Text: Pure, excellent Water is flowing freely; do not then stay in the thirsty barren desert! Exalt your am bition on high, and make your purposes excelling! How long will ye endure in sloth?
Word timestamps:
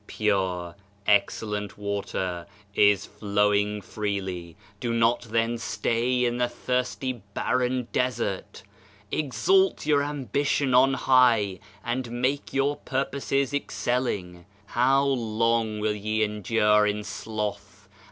Pure, 0.07 0.73
excellent 1.05 1.77
Water 1.77 2.47
is 2.73 3.05
flowing 3.05 3.83
freely; 3.83 4.55
do 4.79 4.91
not 4.91 5.21
then 5.29 5.59
stay 5.59 6.25
in 6.25 6.37
the 6.39 6.49
thirsty 6.49 7.21
barren 7.35 7.87
desert! 7.91 8.63
Exalt 9.11 9.85
your 9.85 10.01
am 10.01 10.25
bition 10.25 10.75
on 10.75 10.95
high, 10.95 11.59
and 11.85 12.09
make 12.09 12.51
your 12.51 12.77
purposes 12.77 13.53
excelling! 13.53 14.47
How 14.65 15.05
long 15.05 15.77
will 15.79 15.93
ye 15.93 16.23
endure 16.23 16.87
in 16.87 17.03
sloth? 17.03 17.87